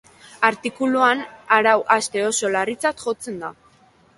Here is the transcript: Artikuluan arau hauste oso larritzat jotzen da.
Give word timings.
Artikuluan 0.47 1.21
arau 1.57 1.75
hauste 1.97 2.25
oso 2.31 2.51
larritzat 2.57 3.05
jotzen 3.05 3.39
da. 3.45 3.53